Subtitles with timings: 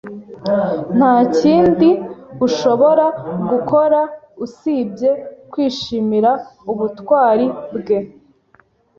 [0.97, 1.89] Nta kindi
[2.45, 3.05] ushobora
[3.49, 3.99] gukora
[4.45, 5.11] usibye
[5.51, 6.31] kwishimira
[6.71, 7.45] ubutwari
[7.79, 7.97] bwe.